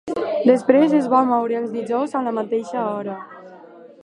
Després 0.51 0.95
es 1.01 1.11
va 1.15 1.19
moure 1.33 1.59
als 1.59 1.75
dijous 1.77 2.19
a 2.21 2.25
la 2.29 2.35
mateixa 2.39 2.87
hora. 2.97 3.23